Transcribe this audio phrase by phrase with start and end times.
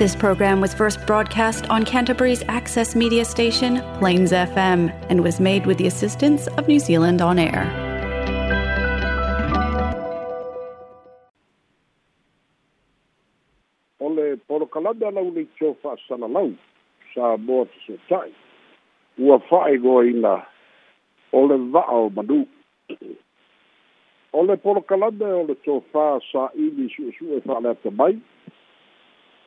[0.00, 5.66] This program was first broadcast on Canterbury's access media station, Plains FM, and was made
[5.66, 7.64] with the assistance of New Zealand On Air.
[14.00, 15.46] Ole le porokalada lau le
[16.08, 16.48] sana lau
[17.14, 18.32] sa moa se sotai.
[19.18, 20.36] Ua whaegoina
[21.32, 22.46] o ole vao madu
[24.32, 28.16] ole O ole chofa o le tio whaa sa ili suesue whaalea mai.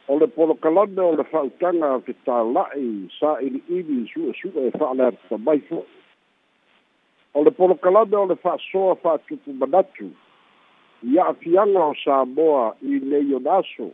[0.09, 2.87] o le polokalane o le fa'autaga ke tālaʻi
[3.19, 5.87] sa iliʻili suʻesuʻe e fa'aleata mai fo'i
[7.33, 10.09] o le polokalane o le fa'asoa fa'atupu manatu
[11.07, 13.91] i a'afiaga o sa moa i nei o naso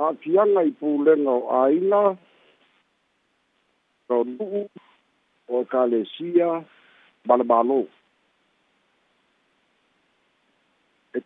[0.00, 2.02] a'afiaga i pulega o āiga
[4.08, 4.64] o nu'u
[5.48, 6.50] o ekalesia
[7.28, 7.82] ma le mālō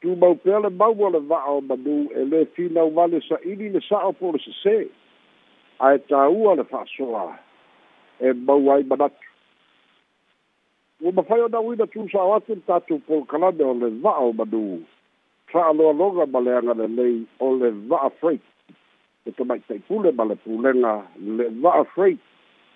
[0.02, 3.70] tu mau pe le mau le va o manu e le fina vale sa ini
[3.70, 4.74] le sa o por se se
[5.78, 7.38] a e ta u le fa soa
[8.18, 9.14] e mau ai manat
[11.06, 13.90] u ma fai o na uina tu sa watin ta tu pol kalade o le
[14.02, 14.62] va o manu
[15.52, 18.42] fa alo aloga ma le anga le lei o le va a freight
[19.26, 22.18] e to mai te pule ma le pulenga le va a freight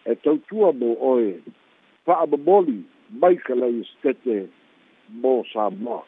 [0.07, 1.41] e tau tua mo oe
[2.05, 2.27] fa a
[3.21, 4.47] mai ka lei stete
[5.23, 5.99] mo sa mo sa mo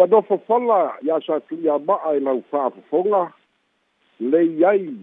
[0.00, 3.32] ua nofofala ia sa tuia ma'a e lau fa'afofoga
[4.20, 4.96] lei ai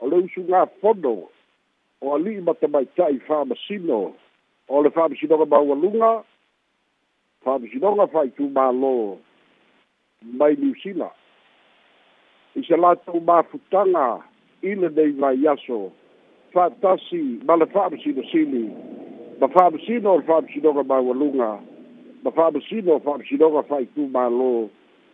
[0.00, 1.14] o le usugafono
[2.02, 4.00] o ali'i ma tamaita'i fa'amasino
[4.68, 6.10] o le fa'amasinoga maualuga
[7.44, 8.94] fa'amasinoga fa'aitumālō
[10.40, 11.08] mai niusila
[12.58, 14.08] i se latou mafutaga
[14.62, 15.78] ile nei vai aso
[16.52, 18.64] fa'atasi ma le fa'amasinosili
[19.40, 21.50] ma fa'amasino o le fa'amasinoga maualuga
[22.22, 24.70] ma fa bisino fa bisino ga fai tu ma lo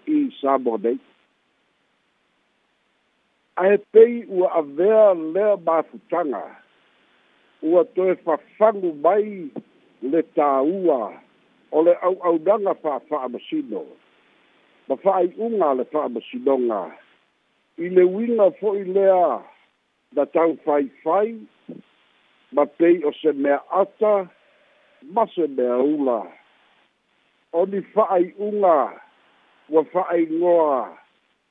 [0.06, 0.98] i sabo dei
[3.56, 6.42] a e pei ua avea lea mafutaga
[7.62, 9.48] ua toe fafagu mai
[10.02, 11.02] le tāua
[11.72, 13.82] o le auaunaga fa'afa'amasino
[14.88, 16.82] ma fa'ai'uga le fa'amasinoga
[17.84, 19.40] i le uiga fo'i lea
[20.14, 21.40] na tau faifai
[22.54, 24.28] ma pei o se mea ata
[25.14, 26.20] ma se mea ula
[27.52, 29.00] oni fa'ai unga
[29.68, 30.98] ua fa'aigoa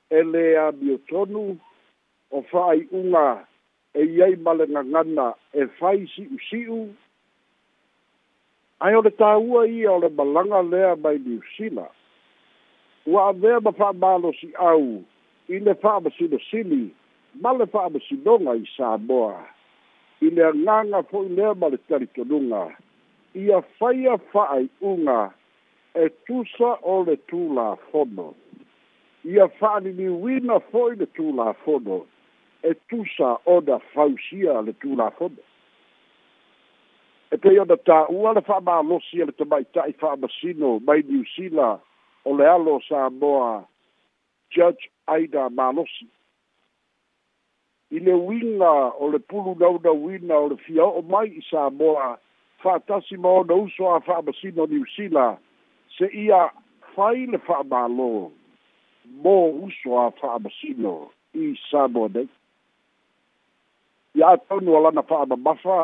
[0.10, 1.58] e lea miotonu
[2.32, 3.46] o fa'aiʻuga
[3.94, 6.82] e iai ma le gagana e fai si'usi'u
[8.80, 11.86] ae o le tāua ia o le malaga lea mai niusila
[13.06, 15.02] ua avea ma fa'amalosi'au
[15.50, 16.84] i le fa'amasinosili
[17.42, 19.40] ma le fa'amasinoga i samoa
[20.22, 22.70] i le agaga fo'i lea ma le talitonuga
[23.34, 25.37] ia faia fa'ai'uga fa
[25.98, 28.36] e tusa o le tulafono
[29.26, 31.98] ia fa'aliliuina fo'i le tulafono
[32.62, 35.42] e tusa oda fausia le tulafono
[37.34, 41.70] e pei ona tā'ua le fa'amālosi a le tamaita'i fa'amasino mai niusila
[42.30, 43.66] o le alo sa moa
[44.54, 46.06] judge aida malosi
[47.98, 52.08] i le uiga o le pulu naunauina o le fia o'o mai i sa moa
[52.62, 55.28] fa'atasi ma ona uso a fa'amasino niusila
[55.98, 56.42] se ia
[56.96, 58.08] fai le fa'amālō
[59.26, 59.34] mō
[59.68, 60.94] uso a fa'amasino
[61.44, 62.28] i sabo nei
[64.18, 65.78] ia ataunu a lana fa'amamafa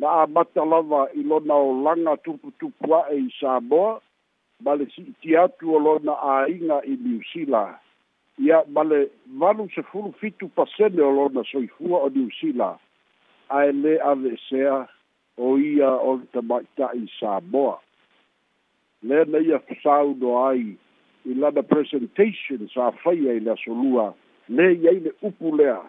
[0.00, 3.92] na amata lava i lona olaga tuputupu a'e i saboa
[4.64, 7.62] ma le si'iti atu o lona āiga i niusila
[8.46, 9.00] ia ma le
[9.40, 12.70] valu sefulu fitu pasene o lona soifua o niusila
[13.56, 14.76] ae lē ave esea
[15.46, 17.78] o ia o le tamaita'i saboa
[19.02, 20.76] lea na ia fasaudo ai
[21.26, 24.14] i lana presentation sa faia i le asolua
[24.48, 25.80] le iai le upu lea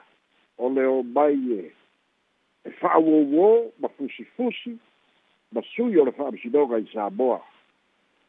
[0.58, 1.72] o leo mai e
[2.66, 4.78] e fa'auouō ma fusifusi
[5.52, 7.40] ma sui o le fa'amasinoga i samoa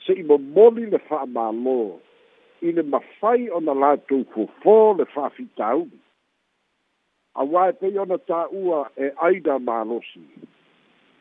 [0.07, 1.97] se'i momoli le fa'amālō
[2.69, 5.99] i le mafai ona latou fofō le fa'afitauli
[7.35, 10.25] auā e pei ona tā'ua e aida malosi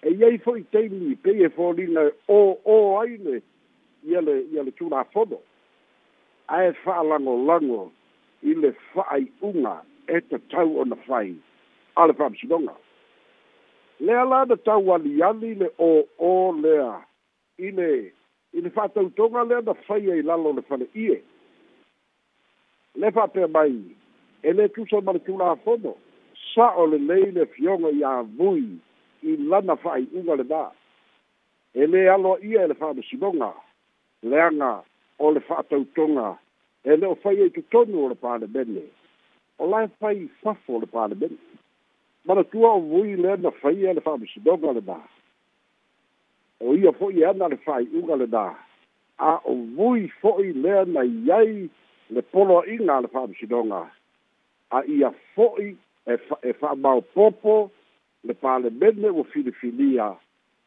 [0.03, 2.41] e iai fo'i teimi pei e folina e ō
[2.75, 3.39] ō ai le
[4.05, 5.39] ia le ia le tulafono
[6.47, 7.91] ae fa'alagolago
[8.43, 11.31] i le fa'ai'uga e tatau ona fai
[11.95, 12.75] a le fa'amasinoga
[13.99, 16.93] lea la na tau aliali le ō'ō lea
[17.57, 17.89] i le
[18.53, 21.21] i le fa'atautoga lea na fai ai lalo le fale'ie
[22.95, 23.79] le fa'apea mai
[24.43, 25.95] e lē tusa ma le tulafono
[26.53, 28.65] sa'o lelei le fioga iā vui
[29.23, 30.65] i lana fa'ai'uga lenā
[31.73, 33.51] e lē aloa ia e le fa'amasinoga
[34.23, 34.83] leanga
[35.19, 36.37] o le whaatautonga
[36.83, 38.83] e le o whai e tu tonu o le pāne bende.
[39.59, 41.39] O lai whai whafo o le pāne bende.
[42.25, 44.99] Mana tua o vui le na whai e le whaamisidonga le nā.
[46.63, 48.47] O ia fo'i e ana le whai unga le nā.
[49.19, 51.69] A o vui fo'i le na iai
[52.09, 53.83] le polo inga le whaamisidonga.
[54.71, 55.75] A ia fo'i
[56.07, 57.69] e, fa, e whaamau popo
[58.23, 60.11] le pāne bende o filifilia.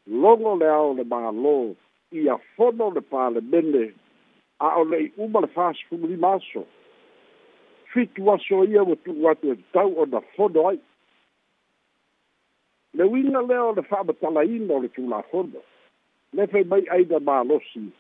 [0.07, 1.75] Longo leao le mga loo
[2.13, 3.93] ia fono le palemene
[4.61, 6.65] a o le uma le fasifumulima aso
[7.93, 10.79] fitu aso ia ua tuu atu e tau ona fono ai
[12.95, 15.61] le uiga e lea o le fa'amatalaina e o le tulafono
[16.33, 17.91] le fai mai aina malosi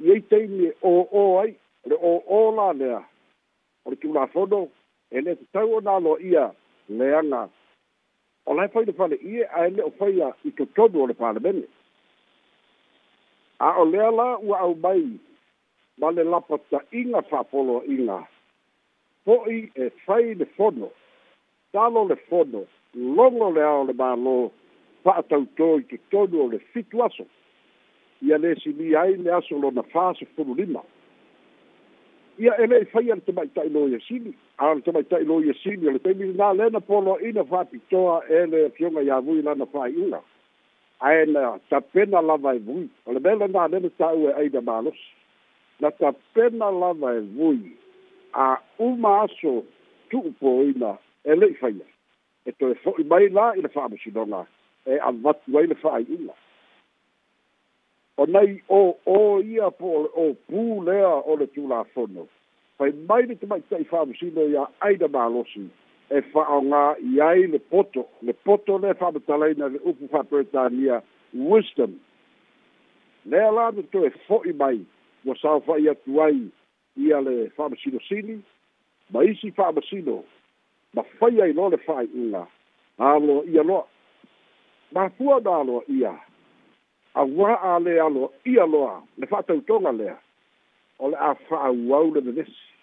[0.00, 1.54] i ai taimi e ōō ai
[1.88, 3.00] le ōō lalea
[3.84, 4.68] o le tulafono
[5.10, 6.52] e le tatau ona aloa ia
[6.88, 7.48] leaga
[8.44, 11.64] o lae fai le fale ie ae le o faia i totonu o le palemene
[13.66, 15.08] a o lea la ua au mai
[15.98, 18.18] ma le lapa ta'iga fa'apoloa'iga
[19.26, 20.90] ho'i e fai le fono
[21.72, 22.60] talo le fono
[23.18, 24.36] logo le ao le mālō
[25.04, 27.24] fa'atautō i totonu o le fitu aso
[28.28, 30.82] ia lē silia ai le aso lona fasefulu lima
[32.44, 36.68] ia e le'i faia le tama'ita'ilo iasili a le tama'ita'ilo iasili o le taimilinā lē
[36.74, 40.20] na poloa'ina fa'apitoa e le afioga iavui lana fa'ai'uga
[41.04, 45.12] ae na tapena lava e vui o le mea lana alele taʻu e aina malosi
[45.80, 47.58] na tapena lava e vui
[48.32, 49.52] a uma aso
[50.10, 50.94] tu'upoina
[51.28, 51.84] e le'i faia
[52.46, 54.46] e toe fo'i mai la i le fa'amasinoga
[54.88, 56.34] e avatu ai le fa'ai'uga
[58.16, 58.80] o nai o
[59.16, 59.20] o
[59.52, 62.24] ia po o pū lea o le tulafono
[62.80, 65.68] fai mai le tamaita'i fa'amasino ia aina malosi
[66.10, 71.02] e fa'aoga i ai le poto le poto le fa'amatalaina le upu fa'apretania
[71.32, 71.94] wisdom
[73.24, 74.84] lea la metoe fo'i mai
[75.24, 76.42] ua sao fa'i atu ai
[76.96, 78.42] ia le fa'amasinosini
[79.10, 80.20] ma isi fa'amasino
[80.92, 82.46] ma fai ai lo le fa'ai'uga
[82.98, 83.86] aloa ia loa
[84.92, 86.12] ma na aloa ia
[87.14, 90.18] auā a lē aloa ia loa le fa'atautoga lea
[90.98, 92.73] o le a fa'auau le menesi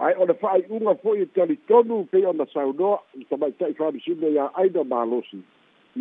[0.00, 4.84] ai o le fa'aiʻuga fo'i e talitonu pei ona saunoa i tamaita'i famasino iā aina
[4.88, 5.42] malosi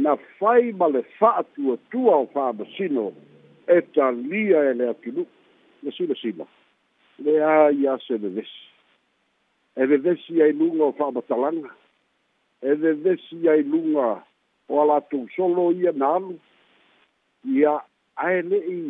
[0.06, 3.12] na fai ma le fa'atuatua o famasino
[3.68, 5.26] e talia e le atunu'u
[5.84, 6.48] le silasila
[7.26, 8.70] lea ia se vevesi
[9.76, 11.70] e vevesi ai luga o fa'amatalaga
[12.64, 14.24] e vevesi ai luga
[14.72, 16.40] o a latou solo ia na alu
[17.60, 17.76] ia
[18.16, 18.82] ae le'i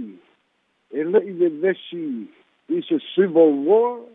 [0.93, 2.07] e le'i vevesi
[2.69, 4.05] i se civil war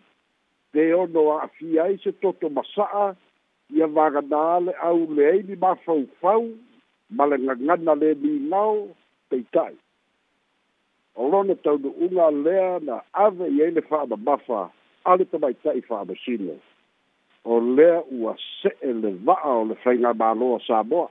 [0.77, 3.09] pe ono a'afia ai se totomasa'a
[3.79, 6.45] ia vaganā le au leai ni mafaufau
[7.17, 8.75] ma le gagana le migao
[9.31, 9.73] peita'i
[11.21, 12.97] o lona taunu'uga lea na
[13.27, 14.61] ave i ai le fa'amamafa
[15.09, 16.55] ale tamaita'i fa'amasino
[17.45, 21.09] o lea ua se'e le va'a o le faiga māloa samoa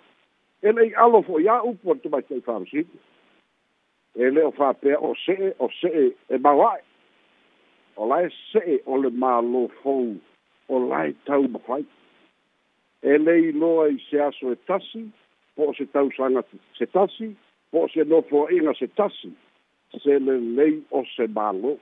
[0.61, 2.97] e le'i alo fo'i a upu ale tamaita'i fa'amasino
[4.23, 6.81] e lē o fa'apea o se'e o se'e e maua'e
[7.97, 10.19] o lai se e o le mālo fōu
[10.67, 11.85] o lai tau mawhai.
[13.03, 15.05] E lei loa i se aso e tasi,
[15.55, 16.43] po se tau sanga
[16.77, 17.33] se tasi,
[17.71, 19.31] po se nofo inga se tasi,
[20.03, 21.77] se le lei o se mālo.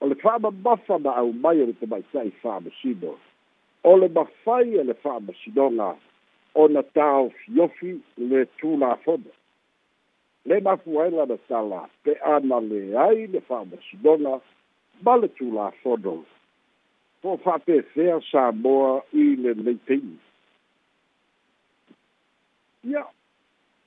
[0.00, 3.18] O le whāma mawha na au mai o te mai tai whāma sino.
[3.84, 5.90] O le mawhai e le whāma sinonga,
[6.54, 9.30] o na tau fiofi le tūlā fonda.
[10.44, 14.40] le mafuaila na sala pe ana leai le fa'amasinoga
[15.04, 16.24] ma le tulafono
[17.22, 20.18] po fa'apefea samoa i lenei teimi
[22.84, 23.06] ia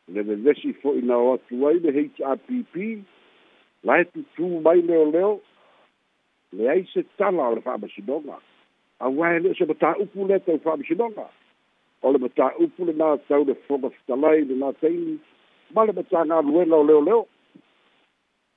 [0.08, 2.74] le vevesi fo'i na o atu ai le hpp
[3.84, 5.42] lae tutū mai leoleo
[6.56, 8.40] leai se tala o le fa'amasinoga
[9.04, 11.28] auae le'o se matā'upu lea tau fa'amasinoga
[12.02, 13.60] o le matā'upu lenā tau le
[14.48, 15.18] lenā taimi
[15.76, 17.28] male me tanga luela o leo leo.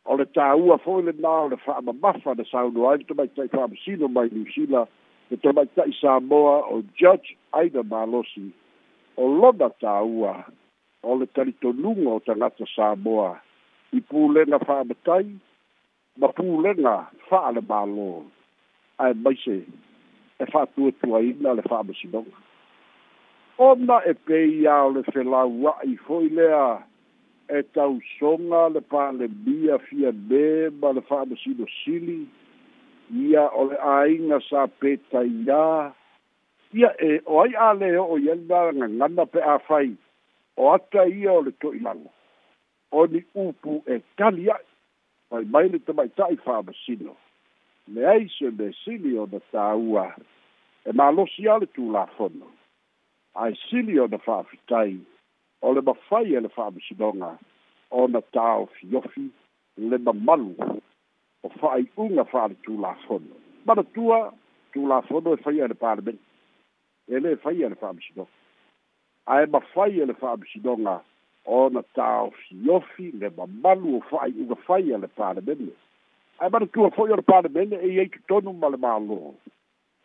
[0.07, 2.95] O le tā ua fōi le nā o le wha ama mawha na sāu nua
[2.95, 4.89] ai, te mai tai wha amasino mai New Zealand,
[5.43, 8.47] te mai tai Samoa o Judge Aida Malosi,
[9.21, 10.33] o lona tā ua,
[11.05, 13.35] o le tarito nunga o tangata Samoa,
[13.93, 15.29] i pūlenga wha amatai,
[16.25, 16.97] ma pūlenga
[17.29, 18.09] wha ale mālo,
[19.03, 19.59] ai maise,
[20.41, 22.45] e wha tua tua ina le wha amasinonga.
[23.59, 26.88] Ona e pei a o le whelau wa i foilea, lea,
[27.51, 32.19] e tausoga le palemia fia me ma le fa'amasilosili
[33.25, 35.65] ia o le āiga sa petaiā
[36.77, 39.95] ia e o ai ale o'o ia le magagana pe afai
[40.61, 42.13] o ata ia o le to'ilago
[42.93, 44.65] o ni upu e kali a'i
[45.31, 47.17] fai mai le tamaita'i fa'amasino
[47.97, 50.09] leai se mesili ona tāua
[50.85, 52.53] e mālosi a le tulafono
[53.41, 54.99] ae sili ona fa'afitai
[55.61, 57.31] o le mafai e le fa'amasinoga
[57.91, 59.27] ona taofiofi
[59.91, 60.55] le mamalu
[61.45, 63.35] o fa'ai'uga fa'aletulafono
[63.67, 64.19] manatua
[64.73, 66.23] tulafono e faia e le palemeni
[67.13, 68.35] e lē faia le fa'amasinoga
[69.35, 70.95] ae mafai e le fa'amasinoga
[71.61, 75.71] ona taofiofi le mamalu o fa'ai'uga faia e le palemeni
[76.43, 79.21] ae manatua fo'i o le palemene e iai totonu ma le mālō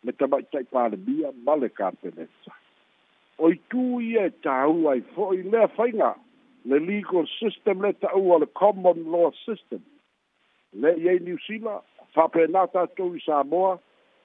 [0.06, 2.50] le tamaʻitaʻi palemia ma le kapeneta
[3.42, 6.12] o i tū ia e tāu ai fōi lea whainga
[6.70, 9.82] le legal system le tāu a le common law system.
[10.72, 11.82] Le i ei New Zealand,
[12.16, 13.74] whape nā tātou i Samoa,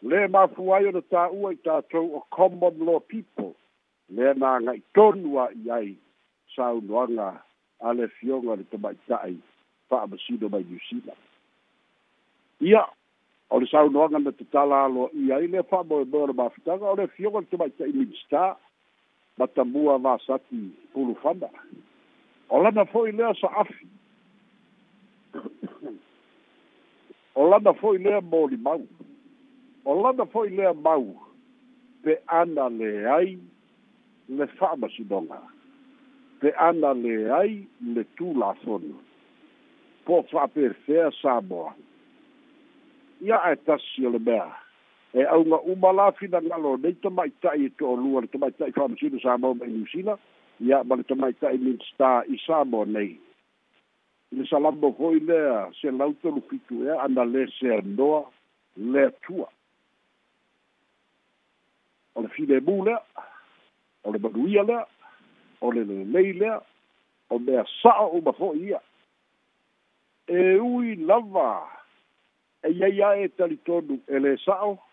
[0.01, 3.53] le māfu ai o le tāu ai tātou o common law people.
[4.09, 5.89] Le nā ngai tonua i ai
[6.55, 7.31] sāu noanga
[7.81, 9.35] a le fionga le tamai tāi
[9.89, 11.17] whaamasino mai New Zealand.
[12.61, 12.85] Ia,
[13.51, 16.97] o le sāu noanga na te tala alo i ai le whaamoe mōra mafitanga o
[17.03, 18.55] le fionga le tamai tāi minister,
[19.39, 20.55] ma tamua la sati
[20.93, 21.49] pulu fanda.
[22.49, 23.87] Ola na foi lea sa afi.
[27.35, 28.83] Ola na foi lea moli mau.
[29.85, 31.05] Ola na foi lea mau.
[32.03, 33.37] Pe ana le ai
[34.29, 35.39] le fama sidonga.
[36.43, 37.63] Pe ana le ai
[37.95, 38.95] le tu la sonu.
[40.05, 41.71] Po fa per fea sa boa.
[43.23, 44.19] Ia e tasio le bea.
[44.19, 44.67] Ia e tasio le bea
[45.13, 48.69] e aunga umala fina ngalo nei to e mai tai to lua to mai tai
[48.71, 50.19] from sino sa mo mai sino
[50.61, 53.17] ya mai to mai tai min sta i sa mo nei
[54.29, 58.21] le salambo foi le se lauto lu pitu e anda le se ndoa
[58.77, 59.49] le tua
[62.13, 62.93] o le fide bule
[64.05, 64.79] o le baduia le
[65.65, 66.53] o le lei le
[67.33, 68.81] o le sa o ba foi ia
[70.29, 71.65] e ui lava
[72.61, 74.85] e ia ia e talitodu e le sao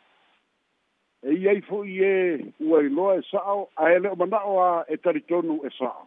[1.27, 4.53] e i ai fo i e ua i loa e sa'o a e leo mana'o
[4.63, 6.05] a e taritonu e sa'o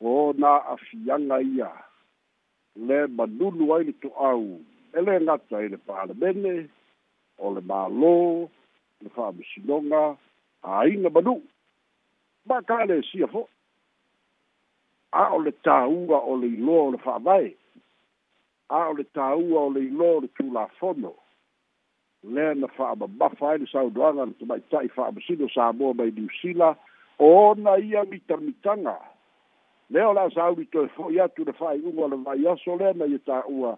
[0.00, 1.68] o na afianga ia
[2.88, 4.44] le manunu ai le to'au
[4.96, 6.54] e le gata i e le palemene
[7.44, 8.16] o le mālō
[9.02, 10.02] le fa'amasinoga
[10.80, 11.40] aiga manu'u
[12.48, 13.50] ma kale sia fo'i
[15.22, 17.48] a o le tāua o le iloa o le fa'avae
[18.80, 21.12] a o le tāua o le iloa o le tulafono
[22.24, 26.76] le na e e e fa'amamafa ai le saunoaga na tamaita'i fa'amasino samoa mai niusila
[27.18, 28.98] ona ia mitamitaga
[29.90, 33.06] lea o le a sa to fo'i atu le fa'ai'uga o le vaiaso lea na
[33.08, 33.72] ia u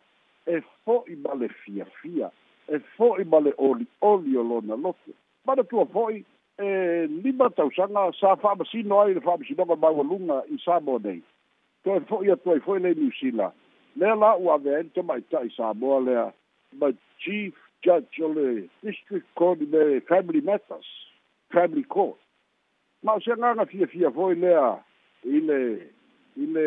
[0.47, 2.31] e fo'i ma le fiafia
[2.69, 5.15] e i ma le oli'oli o lona lote
[5.47, 6.25] manatua fo'i
[6.59, 11.23] e lima tausaga sa fa'amasino ai le fa'amasinoga maualuga i samoa nei
[11.85, 16.35] to fo'i atu ai le la ua avea ai tai tamaita'i lea
[16.81, 16.91] ma
[17.23, 20.87] chief judge o le district court le family matters,
[21.53, 22.17] family court.
[23.03, 24.79] Ma se nga fia fia foi lea
[25.27, 25.59] i le
[26.39, 26.67] i le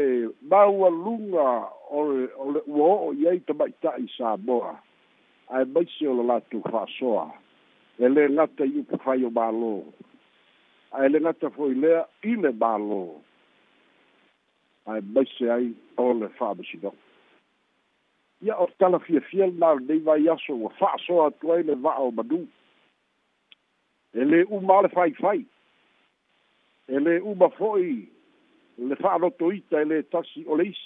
[0.51, 1.47] maua lunga
[1.89, 4.75] o le o le uo o iei ta mai ta i sa moa.
[5.49, 7.31] Ai mai se o le latu fasoa.
[7.99, 9.85] E le ngata i upu fai o malo.
[10.91, 13.21] Ai le ngata foi lea i le malo.
[14.85, 16.99] Ai mai se ai o le fabasi doku
[18.45, 21.75] ia o tala fia fia na nei vai aso o fa so a toi le
[21.81, 22.45] va o madu
[24.13, 25.41] ele u mal fai fai
[26.87, 28.05] ele u ba foi
[28.77, 30.77] le fa lo toita ele tasi oleis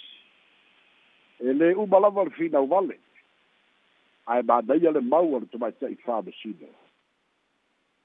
[1.44, 2.96] ele u ba la val fina vale
[4.32, 6.68] ai ba dai le mau o to mai tai fa de sido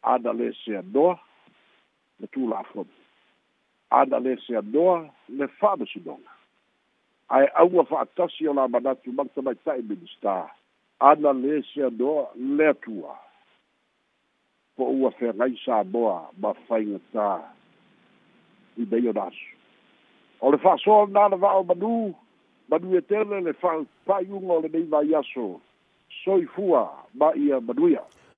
[0.02, 1.08] ada le se do
[2.20, 2.82] le tu la fo
[4.02, 4.88] ada le se do
[5.30, 6.33] le fa de sidona
[7.30, 10.48] ae aua fa'atasi o la manatu malta maita'i minista
[11.00, 12.26] ana lē seanoa
[12.56, 13.16] le atua
[14.76, 17.28] po ua fegai samoa ma faigatā
[18.76, 19.56] i meia na asu
[20.40, 21.92] o le fa'asoalna ala va'ao manū
[22.70, 23.72] manu e tele le fa
[24.06, 25.48] pa'iuga o lenei mai aso
[26.24, 26.84] soifua
[27.18, 28.02] ma ia manuia